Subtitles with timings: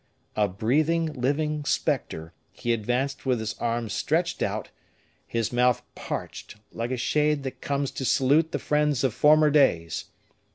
[0.35, 4.71] A breathing, living specter, he advanced with his arms stretched out,
[5.27, 10.05] his mouth parched, like a shade that comes to salute the friends of former days.